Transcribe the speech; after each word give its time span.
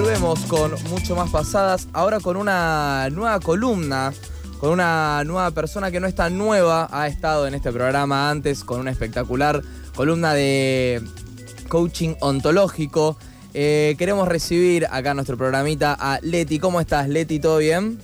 Volvemos 0.00 0.40
con 0.46 0.72
mucho 0.84 1.14
más 1.14 1.28
pasadas, 1.30 1.86
ahora 1.92 2.20
con 2.20 2.36
una 2.38 3.08
nueva 3.10 3.38
columna, 3.38 4.12
con 4.58 4.70
una 4.70 5.22
nueva 5.24 5.50
persona 5.50 5.90
que 5.90 6.00
no 6.00 6.06
está 6.06 6.30
nueva, 6.30 6.88
ha 6.90 7.06
estado 7.06 7.46
en 7.46 7.54
este 7.54 7.70
programa 7.70 8.30
antes 8.30 8.64
con 8.64 8.80
una 8.80 8.90
espectacular 8.90 9.60
columna 9.94 10.32
de 10.32 11.02
coaching 11.68 12.14
ontológico. 12.20 13.18
Eh, 13.52 13.94
queremos 13.98 14.26
recibir 14.26 14.86
acá 14.90 15.10
en 15.10 15.16
nuestro 15.16 15.36
programita 15.36 15.94
a 15.98 16.18
Leti. 16.22 16.58
¿Cómo 16.58 16.80
estás, 16.80 17.06
Leti? 17.08 17.38
¿Todo 17.38 17.58
bien? 17.58 18.00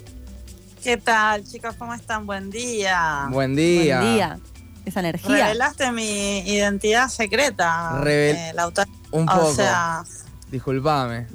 ¿Qué 0.82 0.98
tal, 0.98 1.45
chicos? 1.45 1.76
¿Cómo 1.78 1.95
están? 1.95 2.26
Buen 2.26 2.51
día. 2.51 3.26
Buen 3.30 3.56
día. 3.56 4.01
Buen 4.01 4.15
día. 4.15 4.38
Esa 4.84 5.01
energía. 5.01 5.46
Revelaste 5.46 5.90
mi 5.92 6.40
identidad 6.40 7.09
secreta. 7.09 7.92
Revel- 8.02 8.37
eh, 8.37 8.52
Lautaro. 8.54 8.90
Un 9.12 9.24
poco. 9.26 9.46
O 9.46 9.54
sea, 9.54 10.04
Disculpame. 10.51 11.26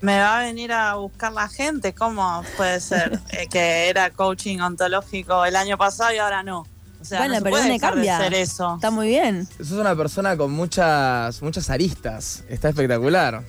Me 0.00 0.18
va 0.18 0.38
a 0.40 0.42
venir 0.44 0.72
a 0.72 0.94
buscar 0.94 1.32
la 1.32 1.48
gente. 1.48 1.92
¿Cómo 1.94 2.42
puede 2.56 2.80
ser 2.80 3.20
eh, 3.30 3.46
que 3.48 3.88
era 3.88 4.10
coaching 4.10 4.58
ontológico 4.60 5.44
el 5.44 5.56
año 5.56 5.76
pasado 5.78 6.12
y 6.12 6.18
ahora 6.18 6.42
no? 6.42 6.66
O 7.00 7.04
sea, 7.04 7.18
bueno, 7.20 7.34
no 7.34 7.38
se 7.38 7.42
pero 7.44 7.50
puede 7.52 7.62
¿dónde 7.64 7.74
dejar 7.74 7.92
cambia? 7.94 8.18
de 8.18 8.24
ser 8.24 8.34
eso. 8.34 8.74
Está 8.74 8.90
muy 8.90 9.08
bien. 9.08 9.46
Sos 9.58 9.72
una 9.72 9.94
persona 9.94 10.36
con 10.36 10.50
muchas, 10.50 11.40
muchas 11.42 11.70
aristas. 11.70 12.42
Está 12.48 12.70
espectacular. 12.70 13.42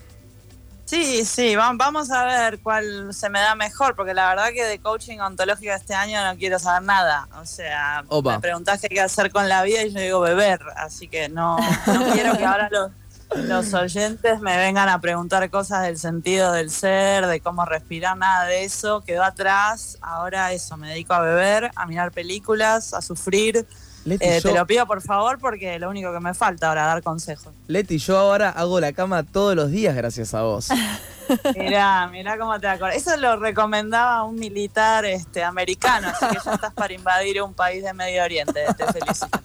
Sí, 0.86 1.24
sí, 1.24 1.56
va- 1.56 1.72
vamos 1.76 2.10
a 2.10 2.26
ver 2.26 2.60
cuál 2.62 3.14
se 3.14 3.30
me 3.30 3.40
da 3.40 3.54
mejor, 3.54 3.96
porque 3.96 4.16
la 4.16 4.30
verdad 4.30 4.50
que 4.54 4.64
de 4.66 4.80
coaching 4.80 5.20
ontológico 5.20 5.72
este 5.72 5.94
año 5.94 6.24
no 6.26 6.36
quiero 6.38 6.58
saber 6.58 6.82
nada. 6.82 7.28
O 7.40 7.46
sea, 7.46 8.04
Opa. 8.08 8.34
me 8.36 8.40
preguntás 8.40 8.80
qué 8.82 8.88
hay 8.90 8.96
que 8.96 9.02
hacer 9.02 9.32
con 9.32 9.48
la 9.48 9.62
vida 9.62 9.84
y 9.84 9.94
yo 9.94 10.00
digo 10.00 10.20
beber, 10.20 10.60
así 10.78 11.08
que 11.08 11.30
no, 11.30 11.58
no 11.86 12.06
quiero 12.14 12.36
que 12.38 12.44
ahora 12.46 12.70
los, 12.72 12.90
los 13.36 13.74
oyentes 13.74 14.40
me 14.42 14.58
vengan 14.58 14.90
a 14.90 15.00
preguntar 15.00 15.50
cosas 15.50 15.84
del 15.84 15.98
sentido 15.98 16.52
del 16.52 16.72
ser, 16.72 17.28
de 17.28 17.40
cómo 17.42 17.66
respirar, 17.66 18.18
nada 18.18 18.46
de 18.46 18.64
eso, 18.64 19.02
quedó 19.02 19.24
atrás. 19.24 19.98
Ahora 20.02 20.52
eso, 20.52 20.78
me 20.78 20.90
dedico 20.90 21.14
a 21.14 21.22
beber, 21.22 21.72
a 21.76 21.86
mirar 21.86 22.12
películas, 22.12 22.94
a 22.94 23.02
sufrir. 23.02 23.66
Leti, 24.06 24.26
Eh, 24.26 24.40
yo, 24.42 24.50
Te 24.50 24.58
lo 24.58 24.66
pido 24.66 24.88
por 24.88 25.02
favor 25.02 25.38
porque 25.40 25.78
lo 25.78 25.90
único 25.90 26.12
que 26.14 26.20
me 26.20 26.34
falta 26.34 26.70
ahora 26.70 26.86
dar 26.86 27.04
consejos. 27.04 27.54
Leti, 27.68 27.98
yo 27.98 28.18
ahora 28.18 28.50
hago 28.50 28.80
la 28.80 28.94
cama 28.94 29.24
todos 29.24 29.56
los 29.56 29.70
días 29.70 29.96
gracias 29.96 30.34
a 30.34 30.42
vos. 30.42 30.70
Mirá, 31.56 32.08
mirá 32.08 32.40
cómo 32.40 32.60
te 32.60 32.68
acuerdas. 32.68 32.98
Eso 32.98 33.16
lo 33.18 33.36
recomendaba 33.36 34.24
un 34.24 34.36
militar 34.36 35.06
este, 35.06 35.44
americano, 35.44 36.08
así 36.08 36.26
que 36.26 36.40
ya 36.44 36.54
estás 36.54 36.74
para 36.74 36.92
invadir 36.92 37.42
un 37.44 37.54
país 37.54 37.84
de 37.84 37.94
Medio 37.94 38.24
Oriente. 38.24 38.66
Te 38.76 38.86
felicito. 38.92 39.40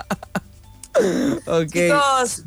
ok. 1.47 1.73
Chicos, 1.73 2.45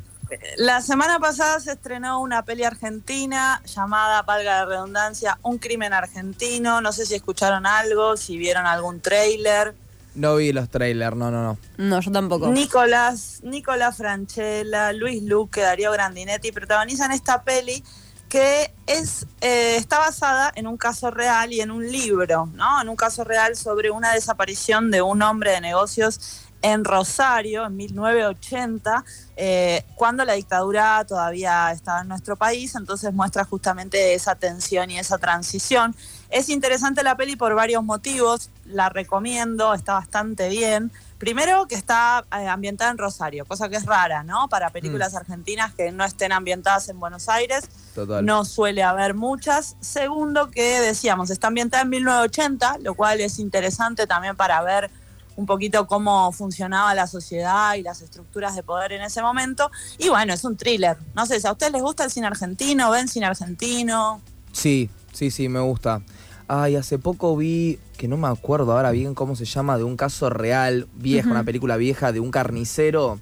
la 0.57 0.81
semana 0.81 1.19
pasada 1.19 1.59
se 1.59 1.73
estrenó 1.73 2.21
una 2.21 2.43
peli 2.43 2.63
argentina 2.63 3.61
llamada, 3.65 4.21
valga 4.23 4.59
la 4.59 4.65
redundancia, 4.65 5.37
Un 5.41 5.57
crimen 5.57 5.93
argentino. 5.93 6.81
No 6.81 6.91
sé 6.91 7.05
si 7.05 7.15
escucharon 7.15 7.65
algo, 7.65 8.17
si 8.17 8.37
vieron 8.37 8.65
algún 8.65 8.99
tráiler. 9.01 9.75
No 10.15 10.37
vi 10.37 10.51
los 10.51 10.69
trailers, 10.69 11.15
no, 11.15 11.29
no, 11.29 11.43
no. 11.43 11.57
No, 11.77 11.99
yo 12.01 12.11
tampoco. 12.11 12.47
Nicolás, 12.47 13.39
Nicolás 13.43 13.97
Franchella, 13.97 14.91
Luis 14.91 15.21
Luque, 15.21 15.61
Darío 15.61 15.91
Grandinetti 15.91 16.51
protagonizan 16.51 17.11
esta 17.11 17.43
peli 17.43 17.83
que 18.27 18.73
es 18.87 19.25
eh, 19.41 19.77
está 19.77 19.99
basada 19.99 20.51
en 20.55 20.67
un 20.67 20.77
caso 20.77 21.11
real 21.11 21.53
y 21.53 21.61
en 21.61 21.71
un 21.71 21.89
libro, 21.89 22.49
¿no? 22.53 22.81
En 22.81 22.89
un 22.89 22.95
caso 22.95 23.23
real 23.23 23.55
sobre 23.55 23.89
una 23.89 24.13
desaparición 24.13 24.91
de 24.91 25.01
un 25.01 25.21
hombre 25.21 25.51
de 25.51 25.61
negocios 25.61 26.46
en 26.61 26.83
Rosario 26.83 27.65
en 27.65 27.75
1980, 27.75 29.03
eh, 29.35 29.83
cuando 29.95 30.25
la 30.25 30.33
dictadura 30.33 31.05
todavía 31.05 31.71
estaba 31.71 32.01
en 32.01 32.07
nuestro 32.07 32.35
país, 32.35 32.75
entonces 32.75 33.13
muestra 33.13 33.45
justamente 33.45 34.13
esa 34.13 34.35
tensión 34.35 34.89
y 34.89 34.97
esa 34.99 35.17
transición. 35.17 35.95
Es 36.29 36.49
interesante 36.49 37.03
la 37.03 37.15
peli 37.15 37.35
por 37.35 37.53
varios 37.55 37.83
motivos, 37.83 38.49
la 38.65 38.89
recomiendo, 38.89 39.73
está 39.73 39.93
bastante 39.93 40.49
bien. 40.49 40.91
Primero 41.17 41.67
que 41.67 41.75
está 41.75 42.25
eh, 42.37 42.47
ambientada 42.47 42.91
en 42.91 42.97
Rosario, 42.97 43.45
cosa 43.45 43.69
que 43.69 43.77
es 43.77 43.85
rara, 43.85 44.23
¿no? 44.23 44.49
Para 44.49 44.69
películas 44.69 45.15
argentinas 45.15 45.73
que 45.73 45.91
no 45.91 46.03
estén 46.03 46.31
ambientadas 46.31 46.89
en 46.89 46.99
Buenos 46.99 47.27
Aires, 47.27 47.69
Total. 47.95 48.23
no 48.23 48.45
suele 48.45 48.83
haber 48.83 49.15
muchas. 49.15 49.77
Segundo 49.79 50.51
que 50.51 50.79
decíamos, 50.79 51.29
está 51.29 51.47
ambientada 51.47 51.83
en 51.83 51.89
1980, 51.89 52.79
lo 52.81 52.93
cual 52.93 53.21
es 53.21 53.39
interesante 53.39 54.05
también 54.05 54.35
para 54.35 54.61
ver 54.61 54.91
un 55.37 55.45
poquito 55.45 55.87
cómo 55.87 56.31
funcionaba 56.33 56.93
la 56.93 57.07
sociedad 57.07 57.75
y 57.75 57.81
las 57.83 58.01
estructuras 58.01 58.55
de 58.55 58.63
poder 58.63 58.91
en 58.91 59.01
ese 59.03 59.21
momento. 59.21 59.71
Y 59.97 60.09
bueno, 60.09 60.33
es 60.33 60.43
un 60.43 60.57
thriller. 60.57 60.97
No 61.15 61.25
sé, 61.25 61.39
si 61.39 61.47
a 61.47 61.53
ustedes 61.53 61.71
les 61.71 61.81
gusta 61.81 62.03
el 62.03 62.11
cine 62.11 62.27
argentino, 62.27 62.91
ven 62.91 63.07
cine 63.07 63.27
argentino. 63.27 64.19
Sí, 64.51 64.89
sí, 65.13 65.31
sí, 65.31 65.47
me 65.47 65.61
gusta. 65.61 66.01
Ay, 66.49 66.75
hace 66.75 66.97
poco 66.99 67.35
vi, 67.37 67.77
que 67.97 68.07
no 68.07 68.17
me 68.17 68.27
acuerdo 68.27 68.71
ahora 68.73 68.91
bien 68.91 69.13
cómo 69.15 69.35
se 69.35 69.45
llama, 69.45 69.77
de 69.77 69.83
un 69.83 69.95
caso 69.97 70.29
real, 70.29 70.87
vieja, 70.95 71.29
una 71.29 71.43
película 71.43 71.77
vieja 71.77 72.11
de 72.11 72.19
un 72.19 72.31
carnicero. 72.31 73.19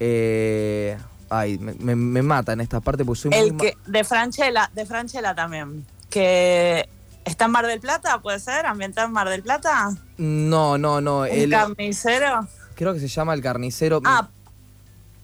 Eh, 0.00 0.96
ay, 1.30 1.58
me, 1.58 1.74
me- 1.74 1.96
me 1.96 2.22
mata 2.22 2.52
en 2.52 2.60
esta 2.60 2.80
parte 2.80 3.04
porque 3.04 3.20
soy 3.22 3.30
muy... 3.30 3.38
El 3.40 3.52
ma- 3.54 3.58
que, 3.60 3.76
de 3.86 4.04
Franchella, 4.04 4.70
de 4.74 4.86
Franchella 4.86 5.34
también. 5.34 5.86
Que 6.10 6.88
está 7.28 7.44
en 7.46 7.50
Mar 7.52 7.66
del 7.66 7.80
Plata, 7.80 8.20
¿puede 8.20 8.38
ser? 8.40 8.66
¿Ambientado 8.66 9.06
en 9.06 9.12
Mar 9.12 9.28
del 9.28 9.42
Plata? 9.42 9.90
No, 10.16 10.76
no, 10.78 11.00
no. 11.00 11.20
¿Un 11.20 11.28
el- 11.28 11.50
carnicero? 11.50 12.46
creo 12.74 12.94
que 12.94 13.00
se 13.00 13.08
llama 13.08 13.34
El 13.34 13.42
Carnicero. 13.42 14.00
Ah, 14.04 14.28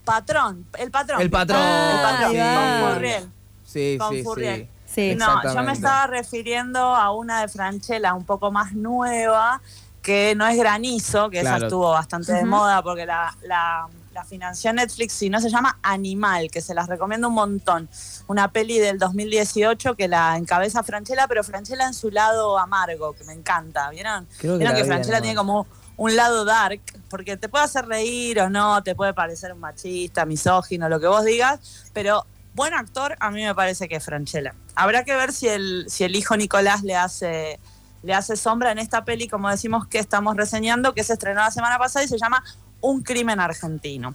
patrón, 0.03 0.65
el 0.77 0.91
patrón. 0.91 1.21
El 1.21 1.29
patrón. 1.29 1.59
El 1.61 2.01
patrón, 2.01 2.31
sí. 2.31 2.37
con 2.37 2.93
Furriel. 2.93 3.29
Sí, 3.63 3.97
con 3.99 4.13
sí, 4.13 4.23
Furriel. 4.23 4.61
sí. 4.63 4.69
Sí. 5.11 5.15
No, 5.15 5.41
yo 5.53 5.61
me 5.63 5.73
estaba 5.73 6.07
refiriendo 6.07 6.79
a 6.79 7.11
una 7.11 7.41
de 7.41 7.47
Franchella 7.49 8.13
un 8.13 8.23
poco 8.23 8.49
más 8.51 8.73
nueva, 8.73 9.61
que 10.01 10.33
no 10.37 10.45
es 10.47 10.55
Granizo, 10.57 11.29
que 11.29 11.41
Claro. 11.41 11.57
esa 11.57 11.65
estuvo 11.65 11.89
bastante 11.91 12.31
de 12.31 12.45
moda 12.45 12.81
porque 12.81 13.05
la, 13.05 13.35
la, 13.43 13.87
la 14.15 14.23
financió 14.23 14.71
Netflix, 14.71 15.13
sino 15.13 15.41
se 15.41 15.49
llama 15.49 15.77
Animal, 15.83 16.49
que 16.49 16.61
se 16.61 16.73
las 16.73 16.87
recomiendo 16.87 17.27
un 17.27 17.33
montón. 17.33 17.89
Una 18.27 18.49
peli 18.49 18.79
del 18.79 18.97
2018 18.97 19.95
que 19.95 20.07
la 20.07 20.37
encabeza 20.37 20.83
Franchella, 20.83 21.27
pero 21.27 21.43
Franchella 21.43 21.85
en 21.85 21.93
su 21.93 22.09
lado 22.09 22.57
amargo, 22.57 23.13
que 23.13 23.25
me 23.25 23.33
encanta, 23.33 23.89
¿vieron? 23.89 24.25
Creo 24.37 24.53
que 24.53 24.59
Vieron 24.59 24.75
que 24.75 24.83
vi, 24.83 24.87
Franchella 24.87 25.21
tiene 25.21 25.35
como 25.35 25.67
un 25.97 26.15
lado 26.15 26.45
dark, 26.45 26.79
porque 27.09 27.35
te 27.35 27.49
puede 27.49 27.65
hacer 27.65 27.85
reír 27.87 28.39
o 28.39 28.49
no, 28.49 28.81
te 28.83 28.95
puede 28.95 29.13
parecer 29.13 29.51
un 29.51 29.59
machista, 29.59 30.25
misógino, 30.25 30.87
lo 30.87 31.01
que 31.01 31.07
vos 31.07 31.25
digas, 31.25 31.59
pero 31.93 32.25
buen 32.53 32.73
actor 32.73 33.17
a 33.19 33.31
mí 33.31 33.43
me 33.43 33.53
parece 33.53 33.89
que 33.89 33.97
es 33.97 34.03
Franchella. 34.05 34.55
Habrá 34.75 35.03
que 35.03 35.13
ver 35.13 35.33
si 35.33 35.49
el, 35.49 35.85
si 35.89 36.05
el 36.05 36.15
hijo 36.15 36.37
Nicolás 36.37 36.83
le 36.83 36.95
hace, 36.95 37.59
le 38.01 38.13
hace 38.13 38.37
sombra 38.37 38.71
en 38.71 38.79
esta 38.79 39.03
peli, 39.03 39.27
como 39.27 39.49
decimos 39.49 39.87
que 39.87 39.99
estamos 39.99 40.37
reseñando, 40.37 40.93
que 40.93 41.03
se 41.03 41.13
estrenó 41.13 41.41
la 41.41 41.51
semana 41.51 41.77
pasada 41.77 42.05
y 42.05 42.07
se 42.07 42.17
llama 42.17 42.41
Un 42.85 43.01
crimen 43.01 43.39
argentino. 43.39 44.13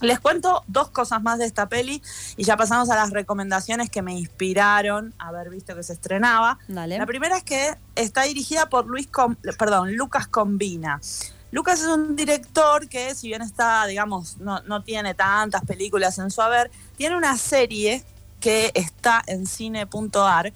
Les 0.00 0.20
cuento 0.20 0.62
dos 0.66 0.90
cosas 0.90 1.22
más 1.22 1.38
de 1.38 1.46
esta 1.46 1.68
peli 1.68 2.02
y 2.36 2.44
ya 2.44 2.56
pasamos 2.56 2.90
a 2.90 2.96
las 2.96 3.10
recomendaciones 3.10 3.88
que 3.88 4.02
me 4.02 4.12
inspiraron 4.12 5.14
a 5.18 5.28
haber 5.28 5.48
visto 5.48 5.74
que 5.74 5.82
se 5.82 5.94
estrenaba. 5.94 6.58
Dale. 6.68 6.98
La 6.98 7.06
primera 7.06 7.38
es 7.38 7.44
que 7.44 7.74
está 7.94 8.22
dirigida 8.24 8.68
por 8.68 8.86
Luis 8.86 9.06
Com- 9.06 9.36
perdón, 9.58 9.96
Lucas 9.96 10.26
Combina. 10.26 11.00
Lucas 11.50 11.80
es 11.80 11.86
un 11.86 12.14
director 12.14 12.88
que, 12.88 13.14
si 13.14 13.28
bien 13.28 13.40
está, 13.40 13.86
digamos, 13.86 14.36
no, 14.38 14.60
no 14.62 14.82
tiene 14.82 15.14
tantas 15.14 15.64
películas 15.64 16.18
en 16.18 16.30
su 16.30 16.42
haber, 16.42 16.70
tiene 16.96 17.16
una 17.16 17.36
serie 17.38 18.04
que 18.38 18.70
está 18.74 19.22
en 19.26 19.46
cine.ar 19.46 20.52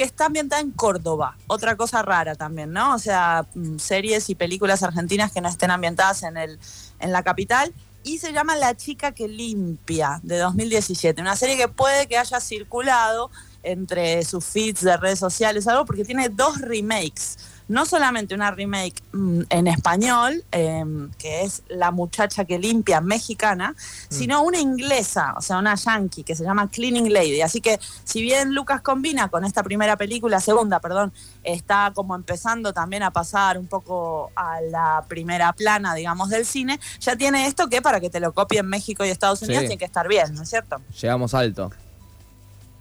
que 0.00 0.06
está 0.06 0.24
ambientada 0.24 0.62
en 0.62 0.70
Córdoba. 0.70 1.36
Otra 1.46 1.76
cosa 1.76 2.00
rara 2.00 2.34
también, 2.34 2.72
¿no? 2.72 2.94
O 2.94 2.98
sea, 2.98 3.44
mm, 3.54 3.76
series 3.76 4.30
y 4.30 4.34
películas 4.34 4.82
argentinas 4.82 5.30
que 5.30 5.42
no 5.42 5.48
estén 5.50 5.70
ambientadas 5.70 6.22
en, 6.22 6.38
el, 6.38 6.58
en 7.00 7.12
la 7.12 7.22
capital. 7.22 7.74
Y 8.02 8.16
se 8.16 8.32
llama 8.32 8.56
La 8.56 8.74
chica 8.74 9.12
que 9.12 9.28
limpia, 9.28 10.18
de 10.22 10.38
2017. 10.38 11.20
Una 11.20 11.36
serie 11.36 11.58
que 11.58 11.68
puede 11.68 12.06
que 12.06 12.16
haya 12.16 12.40
circulado 12.40 13.30
entre 13.62 14.24
sus 14.24 14.44
feeds 14.44 14.82
de 14.82 14.96
redes 14.96 15.18
sociales 15.18 15.66
algo, 15.68 15.84
porque 15.84 16.04
tiene 16.04 16.28
dos 16.28 16.60
remakes. 16.60 17.38
No 17.68 17.86
solamente 17.86 18.34
una 18.34 18.50
remake 18.50 19.00
mm, 19.12 19.42
en 19.48 19.68
español, 19.68 20.42
em, 20.50 21.08
que 21.18 21.42
es 21.42 21.62
La 21.68 21.92
muchacha 21.92 22.44
que 22.44 22.58
limpia 22.58 23.00
mexicana, 23.00 23.76
sino 24.08 24.42
una 24.42 24.58
inglesa, 24.58 25.34
o 25.36 25.40
sea, 25.40 25.58
una 25.58 25.76
yankee, 25.76 26.24
que 26.24 26.34
se 26.34 26.42
llama 26.42 26.68
Cleaning 26.68 27.12
Lady. 27.12 27.42
Así 27.42 27.60
que 27.60 27.78
si 28.02 28.22
bien 28.22 28.54
Lucas 28.54 28.80
combina 28.80 29.28
con 29.28 29.44
esta 29.44 29.62
primera 29.62 29.96
película, 29.96 30.40
segunda, 30.40 30.80
perdón, 30.80 31.12
está 31.44 31.92
como 31.94 32.16
empezando 32.16 32.72
también 32.72 33.04
a 33.04 33.12
pasar 33.12 33.56
un 33.56 33.68
poco 33.68 34.32
a 34.34 34.60
la 34.62 35.04
primera 35.06 35.52
plana, 35.52 35.94
digamos, 35.94 36.28
del 36.30 36.46
cine, 36.46 36.80
ya 36.98 37.14
tiene 37.14 37.46
esto 37.46 37.68
que 37.68 37.80
para 37.80 38.00
que 38.00 38.10
te 38.10 38.18
lo 38.18 38.32
copien 38.32 38.66
México 38.66 39.04
y 39.04 39.10
Estados 39.10 39.42
Unidos 39.42 39.60
Sí. 39.60 39.66
tiene 39.68 39.78
que 39.78 39.84
estar 39.84 40.08
bien, 40.08 40.34
¿no 40.34 40.42
es 40.42 40.48
cierto? 40.50 40.80
Llegamos 41.00 41.34
alto. 41.34 41.70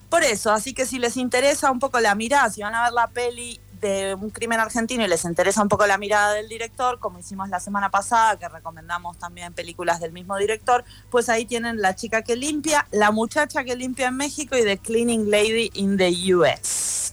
Por 0.09 0.23
eso, 0.23 0.51
así 0.51 0.73
que 0.73 0.85
si 0.85 0.97
les 0.97 1.17
interesa 1.17 1.71
un 1.71 1.79
poco 1.79 1.99
la 1.99 2.15
mirada, 2.15 2.49
si 2.49 2.61
van 2.61 2.73
a 2.73 2.83
ver 2.83 2.93
la 2.93 3.07
peli 3.07 3.59
de 3.79 4.15
un 4.15 4.29
crimen 4.29 4.59
argentino 4.59 5.03
y 5.05 5.07
les 5.07 5.23
interesa 5.23 5.61
un 5.61 5.69
poco 5.69 5.85
la 5.87 5.97
mirada 5.97 6.33
del 6.33 6.49
director, 6.49 6.99
como 6.99 7.19
hicimos 7.19 7.49
la 7.49 7.59
semana 7.59 7.89
pasada, 7.89 8.37
que 8.37 8.49
recomendamos 8.49 9.17
también 9.17 9.53
películas 9.53 9.99
del 9.99 10.11
mismo 10.11 10.35
director, 10.37 10.83
pues 11.09 11.29
ahí 11.29 11.45
tienen 11.45 11.81
La 11.81 11.95
chica 11.95 12.23
que 12.23 12.35
limpia, 12.35 12.87
La 12.91 13.11
muchacha 13.11 13.63
que 13.63 13.75
limpia 13.75 14.07
en 14.07 14.17
México 14.17 14.57
y 14.57 14.63
The 14.63 14.79
Cleaning 14.79 15.29
Lady 15.29 15.71
in 15.75 15.97
the 15.97 16.35
US. 16.35 17.11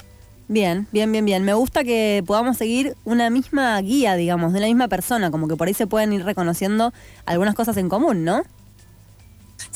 Bien, 0.49 0.87
bien, 0.92 1.10
bien, 1.10 1.25
bien. 1.25 1.42
Me 1.42 1.54
gusta 1.54 1.82
que 1.82 2.22
podamos 2.25 2.56
seguir 2.56 2.96
una 3.04 3.31
misma 3.31 3.81
guía, 3.81 4.14
digamos, 4.14 4.52
de 4.52 4.60
la 4.60 4.66
misma 4.66 4.87
persona, 4.87 5.31
como 5.31 5.49
que 5.49 5.56
por 5.56 5.66
ahí 5.66 5.75
se 5.75 5.88
pueden 5.88 6.12
ir 6.12 6.25
reconociendo 6.25 6.92
algunas 7.26 7.54
cosas 7.54 7.76
en 7.76 7.88
común, 7.88 8.25
¿no? 8.25 8.42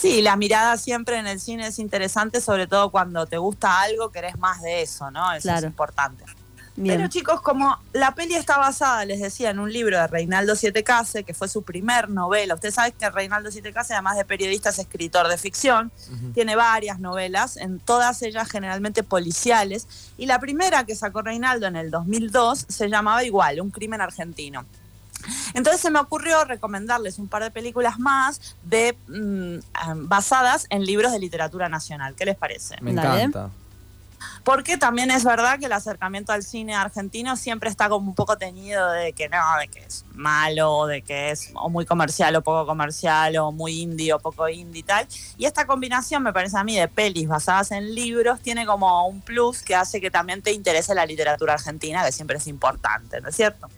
Sí, 0.00 0.22
la 0.22 0.34
mirada 0.36 0.78
siempre 0.78 1.18
en 1.18 1.26
el 1.26 1.38
cine 1.38 1.66
es 1.66 1.78
interesante, 1.78 2.40
sobre 2.40 2.66
todo 2.66 2.90
cuando 2.90 3.26
te 3.26 3.36
gusta 3.36 3.82
algo, 3.82 4.10
querés 4.10 4.38
más 4.38 4.62
de 4.62 4.80
eso, 4.80 5.10
¿no? 5.10 5.30
Eso 5.34 5.52
es 5.52 5.62
importante. 5.62 6.24
Bien. 6.74 6.96
Pero 6.96 7.08
chicos, 7.10 7.42
como 7.42 7.78
la 7.92 8.14
peli 8.14 8.34
está 8.34 8.56
basada, 8.56 9.04
les 9.04 9.20
decía, 9.20 9.50
en 9.50 9.58
un 9.58 9.70
libro 9.70 9.98
de 9.98 10.06
Reinaldo 10.06 10.56
Siete 10.56 10.82
Case, 10.82 11.24
que 11.24 11.34
fue 11.34 11.48
su 11.48 11.62
primer 11.62 12.08
novela. 12.08 12.54
Ustedes 12.54 12.76
saben 12.76 12.92
que 12.98 13.10
Reinaldo 13.10 13.50
Siete 13.50 13.74
Case, 13.74 13.92
además 13.92 14.16
de 14.16 14.24
periodista, 14.24 14.70
es 14.70 14.78
escritor 14.78 15.28
de 15.28 15.36
ficción. 15.36 15.92
Tiene 16.32 16.56
varias 16.56 16.98
novelas, 16.98 17.58
en 17.58 17.78
todas 17.78 18.22
ellas 18.22 18.48
generalmente 18.48 19.02
policiales. 19.02 19.86
Y 20.16 20.24
la 20.24 20.38
primera 20.38 20.86
que 20.86 20.94
sacó 20.94 21.20
Reinaldo 21.20 21.66
en 21.66 21.76
el 21.76 21.90
2002 21.90 22.64
se 22.68 22.88
llamaba 22.88 23.22
igual, 23.22 23.60
Un 23.60 23.70
crimen 23.70 24.00
argentino. 24.00 24.64
Entonces 25.54 25.80
se 25.80 25.90
me 25.90 25.98
ocurrió 25.98 26.44
recomendarles 26.44 27.18
un 27.18 27.28
par 27.28 27.42
de 27.42 27.50
películas 27.50 27.98
más 27.98 28.56
de 28.62 28.96
mm, 29.08 29.58
ah, 29.74 29.94
basadas 29.96 30.66
en 30.70 30.84
libros 30.84 31.12
de 31.12 31.18
literatura 31.18 31.68
nacional. 31.68 32.14
¿Qué 32.14 32.24
les 32.24 32.36
parece? 32.36 32.76
Me 32.80 32.92
Dale. 32.92 33.22
encanta. 33.22 33.50
Porque 34.44 34.76
también 34.76 35.10
es 35.10 35.24
verdad 35.24 35.58
que 35.58 35.66
el 35.66 35.72
acercamiento 35.72 36.32
al 36.32 36.42
cine 36.42 36.74
argentino 36.74 37.36
siempre 37.36 37.68
está 37.68 37.88
como 37.88 38.08
un 38.08 38.14
poco 38.14 38.36
teñido 38.36 38.90
de 38.90 39.12
que 39.12 39.28
no, 39.28 39.38
de 39.58 39.68
que 39.68 39.80
es 39.80 40.04
malo, 40.14 40.86
de 40.86 41.02
que 41.02 41.30
es 41.30 41.50
o 41.54 41.68
muy 41.68 41.86
comercial 41.86 42.36
o 42.36 42.42
poco 42.42 42.66
comercial, 42.66 43.36
o 43.38 43.52
muy 43.52 43.80
indie 43.80 44.12
o 44.12 44.18
poco 44.18 44.48
indie 44.48 44.80
y 44.80 44.82
tal. 44.82 45.06
Y 45.36 45.44
esta 45.44 45.66
combinación, 45.66 46.22
me 46.22 46.32
parece 46.32 46.58
a 46.58 46.64
mí, 46.64 46.76
de 46.76 46.88
pelis 46.88 47.28
basadas 47.28 47.72
en 47.72 47.94
libros, 47.94 48.40
tiene 48.40 48.66
como 48.66 49.06
un 49.06 49.20
plus 49.20 49.62
que 49.62 49.74
hace 49.74 50.00
que 50.00 50.10
también 50.10 50.42
te 50.42 50.52
interese 50.52 50.94
la 50.94 51.06
literatura 51.06 51.54
argentina, 51.54 52.04
que 52.04 52.12
siempre 52.12 52.38
es 52.38 52.46
importante, 52.46 53.20
¿no 53.20 53.28
es 53.28 53.36
cierto? 53.36 53.68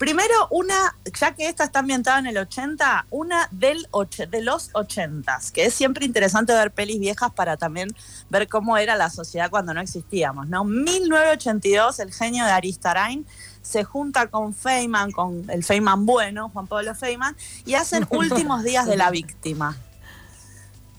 Primero, 0.00 0.32
una, 0.48 0.96
ya 1.20 1.34
que 1.34 1.46
esta 1.46 1.64
está 1.64 1.80
ambientada 1.80 2.18
en 2.20 2.26
el 2.26 2.38
80, 2.38 3.04
una 3.10 3.46
del 3.50 3.86
och- 3.90 4.26
de 4.30 4.40
los 4.40 4.70
80, 4.72 5.38
que 5.52 5.66
es 5.66 5.74
siempre 5.74 6.06
interesante 6.06 6.54
ver 6.54 6.70
pelis 6.70 6.98
viejas 6.98 7.30
para 7.34 7.58
también 7.58 7.94
ver 8.30 8.48
cómo 8.48 8.78
era 8.78 8.96
la 8.96 9.10
sociedad 9.10 9.50
cuando 9.50 9.74
no 9.74 9.82
existíamos, 9.82 10.48
¿no? 10.48 10.64
1982, 10.64 11.98
el 12.00 12.14
genio 12.14 12.46
de 12.46 12.50
Aristarain 12.50 13.26
se 13.60 13.84
junta 13.84 14.28
con 14.28 14.54
Feynman, 14.54 15.10
con 15.12 15.44
el 15.50 15.62
Feynman 15.62 16.06
bueno, 16.06 16.48
Juan 16.48 16.66
Pablo 16.66 16.94
Feynman, 16.94 17.36
y 17.66 17.74
hacen 17.74 18.06
Últimos 18.10 18.64
días 18.64 18.86
de 18.86 18.96
la 18.96 19.10
víctima. 19.10 19.76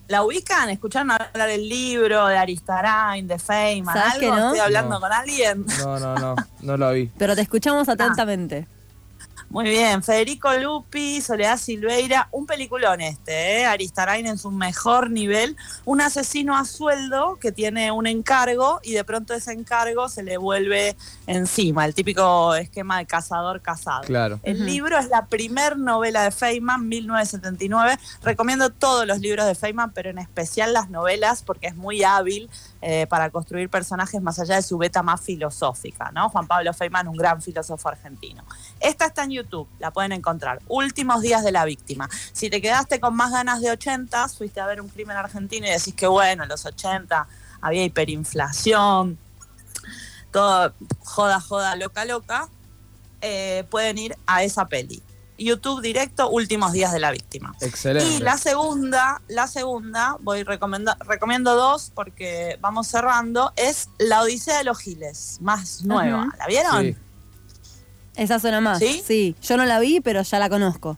¿La 0.10 0.24
ubican? 0.24 0.70
¿Escucharon 0.70 1.10
hablar 1.10 1.48
del 1.50 1.68
libro 1.68 2.28
de 2.28 2.38
Aristarain, 2.38 3.28
de 3.28 3.40
Feynman? 3.40 3.96
¿Sabes 3.96 4.14
¿Algo? 4.14 4.20
que 4.20 4.28
no? 4.40 4.46
¿Estoy 4.50 4.60
hablando 4.60 4.94
No. 4.96 5.00
con 5.00 5.12
alguien? 5.12 5.66
No, 5.80 6.00
no, 6.00 6.16
no. 6.18 6.36
No 6.60 6.78
lo 6.78 6.92
vi. 6.92 7.10
Pero 7.18 7.34
te 7.34 7.42
escuchamos 7.42 7.90
atentamente. 7.90 8.68
Muy 9.50 9.66
bien, 9.66 10.04
Federico 10.04 10.54
Lupi, 10.54 11.22
Soledad 11.22 11.58
Silveira, 11.58 12.30
un 12.32 12.46
peliculón 12.46 13.02
este, 13.02 13.60
¿eh? 13.60 13.66
Aristarain 13.66 14.26
en 14.28 14.38
su 14.38 14.52
mejor 14.52 15.10
nivel, 15.10 15.58
un 15.86 16.02
asesino 16.02 16.56
a 16.56 16.66
sueldo 16.66 17.38
que 17.40 17.52
tiene 17.52 17.92
un 17.92 18.08
encargo 18.08 18.80
y 18.84 18.94
de 18.94 19.04
pronto 19.04 19.34
ese 19.34 19.52
encargo 19.52 20.10
se 20.10 20.24
le 20.24 20.38
vuelve 20.38 20.96
encima, 21.28 21.86
el 21.86 21.94
típico 21.94 22.56
esquema 22.56 23.00
de 23.00 23.06
cazador 23.06 23.62
casado. 23.62 24.04
Claro. 24.04 24.40
El 24.44 24.66
libro 24.66 24.98
es 24.98 25.10
la 25.10 25.26
primer 25.26 25.78
novela 25.78 26.24
de 26.24 26.32
Feynman, 26.32 26.88
1979. 26.88 27.98
Recomiendo 28.24 28.70
todos 28.70 29.06
los 29.06 29.20
libros 29.20 29.46
de 29.46 29.56
Feynman, 29.56 29.92
pero 29.92 30.10
en 30.10 30.18
especial 30.18 30.74
las 30.74 30.90
novelas, 30.90 31.44
porque 31.44 31.68
es 31.68 31.76
muy 31.76 32.04
hábil 32.04 32.50
eh, 32.82 33.08
para 33.08 33.30
construir 33.30 33.70
personajes 33.70 34.22
más 34.22 34.40
allá 34.40 34.56
de 34.56 34.62
su 34.62 34.78
beta 34.78 35.04
más 35.04 35.22
filosófica, 35.22 36.12
¿no? 36.12 36.30
Juan 36.30 36.48
Pablo 36.48 36.74
Feynman, 36.74 37.08
un 37.08 37.18
gran 37.18 37.42
filósofo 37.42 37.90
argentino. 37.90 38.44
Esta 38.80 39.06
está 39.06 39.24
en 39.24 39.31
YouTube, 39.32 39.68
la 39.80 39.92
pueden 39.92 40.12
encontrar. 40.12 40.60
Últimos 40.68 41.22
días 41.22 41.44
de 41.44 41.52
la 41.52 41.66
víctima. 41.66 42.10
Si 42.34 42.50
te 42.50 42.62
quedaste 42.62 43.00
con 43.00 43.16
más 43.16 43.32
ganas 43.32 43.62
de 43.62 43.72
80, 43.72 44.30
fuiste 44.30 44.60
a 44.60 44.66
ver 44.66 44.82
un 44.82 44.90
crimen 44.90 45.18
argentino 45.18 45.68
y 45.68 45.72
decís 45.72 45.94
que 45.94 46.08
bueno, 46.08 46.44
en 46.44 46.50
los 46.50 46.66
80 46.66 47.28
había 47.62 47.84
hiperinflación, 47.84 49.18
todo 50.32 50.74
joda, 51.00 51.40
joda, 51.40 51.76
loca, 51.76 52.06
loca, 52.06 52.50
eh, 53.22 53.66
pueden 53.70 53.98
ir 53.98 54.16
a 54.26 54.44
esa 54.44 54.68
peli. 54.68 55.02
YouTube 55.38 55.82
directo, 55.82 56.30
últimos 56.30 56.72
días 56.72 56.92
de 56.92 57.00
la 57.00 57.12
víctima. 57.12 57.54
Excelente. 57.62 58.08
Y 58.08 58.20
la 58.20 58.38
segunda, 58.38 59.22
la 59.28 59.48
segunda, 59.48 60.18
voy 60.20 60.44
recomenda, 60.44 60.98
recomiendo 61.06 61.56
dos 61.56 61.92
porque 61.94 62.58
vamos 62.62 62.88
cerrando, 62.88 63.52
es 63.56 63.90
La 63.98 64.22
Odisea 64.22 64.60
de 64.60 64.64
los 64.64 64.80
Giles, 64.80 65.38
más 65.42 65.84
nueva. 65.84 66.30
¿La 66.38 66.48
vieron? 66.48 66.82
Sí. 66.84 66.96
Esa 68.16 68.40
suena 68.40 68.62
más. 68.62 68.80
¿Sí? 68.80 69.36
yo 69.42 69.58
no 69.58 69.66
la 69.66 69.80
vi, 69.80 70.02
pero 70.02 70.22
ya 70.22 70.40
la 70.40 70.50
conozco. 70.50 70.98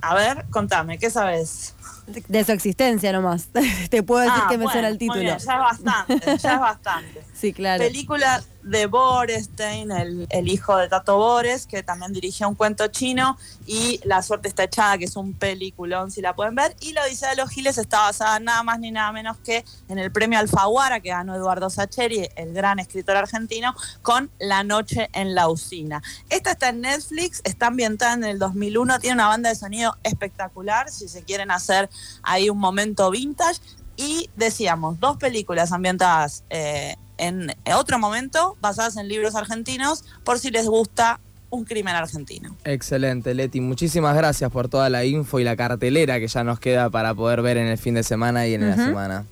A 0.00 0.14
ver, 0.14 0.44
contame, 0.50 0.98
¿qué 0.98 1.10
sabes? 1.10 1.73
De 2.06 2.44
su 2.44 2.52
existencia 2.52 3.12
nomás. 3.12 3.48
Te 3.90 4.02
puedo 4.02 4.20
decir 4.20 4.42
Ah, 4.44 4.48
que 4.48 4.58
me 4.58 4.64
bueno, 4.64 4.72
suena 4.72 4.88
el 4.88 4.94
muy 4.94 4.98
título. 4.98 5.20
bien, 5.20 5.38
ya 5.38 5.54
es 5.54 5.58
bastante, 5.60 6.20
ya 6.38 6.54
es 6.54 6.60
bastante. 6.60 7.24
Sí, 7.34 7.52
claro. 7.52 7.82
Película 7.82 8.42
de 8.62 8.86
Borestein, 8.86 9.90
el, 9.90 10.26
el 10.30 10.48
hijo 10.48 10.76
de 10.78 10.88
Tato 10.88 11.16
Bores, 11.18 11.66
que 11.66 11.82
también 11.82 12.12
dirigió 12.14 12.48
un 12.48 12.54
cuento 12.54 12.86
chino, 12.88 13.36
y 13.66 14.00
La 14.04 14.22
suerte 14.22 14.48
está 14.48 14.64
echada, 14.64 14.96
que 14.98 15.04
es 15.04 15.16
un 15.16 15.34
peliculón, 15.34 16.10
si 16.10 16.20
la 16.22 16.34
pueden 16.34 16.54
ver. 16.54 16.74
Y 16.80 16.92
La 16.92 17.02
Odisea 17.04 17.30
de 17.30 17.36
los 17.36 17.50
Giles 17.50 17.76
está 17.78 18.00
basada 18.00 18.38
nada 18.40 18.62
más 18.62 18.78
ni 18.80 18.90
nada 18.90 19.12
menos 19.12 19.36
que 19.38 19.64
en 19.88 19.98
el 19.98 20.10
premio 20.12 20.38
Alfaguara 20.38 21.00
que 21.00 21.10
ganó 21.10 21.34
Eduardo 21.34 21.68
Sacheri, 21.68 22.28
el 22.36 22.52
gran 22.54 22.78
escritor 22.78 23.16
argentino, 23.16 23.74
con 24.02 24.30
La 24.38 24.62
noche 24.64 25.10
en 25.12 25.34
la 25.34 25.48
usina. 25.48 26.02
Esta 26.30 26.52
está 26.52 26.70
en 26.70 26.80
Netflix, 26.82 27.40
está 27.44 27.66
ambientada 27.66 28.14
en 28.14 28.24
el 28.24 28.38
2001, 28.38 28.98
tiene 29.00 29.14
una 29.14 29.28
banda 29.28 29.48
de 29.50 29.56
sonido 29.56 29.96
espectacular, 30.04 30.90
si 30.90 31.08
se 31.08 31.22
quieren 31.22 31.50
hacer 31.50 31.73
ahí 32.22 32.50
un 32.50 32.58
momento 32.58 33.10
vintage. 33.10 33.60
Y 33.96 34.28
decíamos, 34.34 34.98
dos 34.98 35.16
películas 35.18 35.70
ambientadas 35.70 36.42
eh, 36.50 36.96
en 37.16 37.54
otro 37.76 37.98
momento, 37.98 38.56
basadas 38.60 38.96
en 38.96 39.08
libros 39.08 39.36
argentinos, 39.36 40.04
por 40.24 40.38
si 40.38 40.50
les 40.50 40.66
gusta 40.66 41.20
un 41.54 41.64
crimen 41.64 41.94
argentino. 41.94 42.56
Excelente, 42.64 43.34
Leti. 43.34 43.60
Muchísimas 43.60 44.16
gracias 44.16 44.50
por 44.50 44.68
toda 44.68 44.90
la 44.90 45.04
info 45.04 45.38
y 45.38 45.44
la 45.44 45.56
cartelera 45.56 46.18
que 46.18 46.26
ya 46.26 46.44
nos 46.44 46.58
queda 46.58 46.90
para 46.90 47.14
poder 47.14 47.42
ver 47.42 47.56
en 47.56 47.68
el 47.68 47.78
fin 47.78 47.94
de 47.94 48.02
semana 48.02 48.46
y 48.46 48.54
en 48.54 48.68
la 48.68 48.76
semana. 48.76 49.24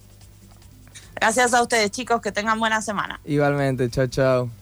Gracias 1.16 1.54
a 1.54 1.62
ustedes, 1.62 1.90
chicos, 1.90 2.20
que 2.20 2.32
tengan 2.32 2.58
buena 2.58 2.80
semana. 2.82 3.20
Igualmente, 3.24 3.90
chao, 3.90 4.06
chao. 4.06 4.61